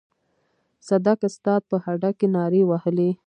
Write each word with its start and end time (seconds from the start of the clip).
صدک 0.87 1.19
استاد 1.27 1.61
په 1.69 1.75
هډه 1.85 2.11
کې 2.17 2.27
نارې 2.35 2.61
وهلې. 2.69 3.09